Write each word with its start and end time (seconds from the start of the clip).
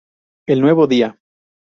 El 0.47 0.61
Nuevo 0.61 0.87
Día. 0.87 1.19